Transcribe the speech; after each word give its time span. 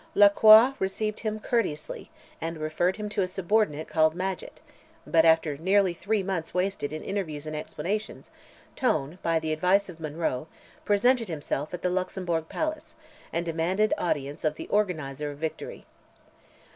Lacroix 0.15 0.73
received 0.79 1.19
him 1.19 1.39
courteously, 1.39 2.09
and 2.41 2.57
referred 2.57 2.97
him 2.97 3.07
to 3.09 3.21
a 3.21 3.27
subordinate 3.27 3.87
called 3.87 4.15
Madgett, 4.15 4.59
but 5.05 5.25
after 5.25 5.57
nearly 5.57 5.93
three 5.93 6.23
months 6.23 6.55
wasted 6.55 6.91
in 6.91 7.03
interviews 7.03 7.45
and 7.45 7.55
explanations, 7.55 8.31
Tone, 8.75 9.19
by 9.21 9.37
the 9.37 9.53
advice 9.53 9.89
of 9.89 9.99
Monroe, 9.99 10.47
presented 10.85 11.27
himself 11.27 11.71
at 11.71 11.83
the 11.83 11.89
Luxembourg 11.91 12.49
Palace, 12.49 12.95
and 13.31 13.45
demanded 13.45 13.93
audience 13.95 14.43
of 14.43 14.55
the 14.55 14.67
"Organizer 14.69 15.29
of 15.29 15.37
Victory." 15.37 15.85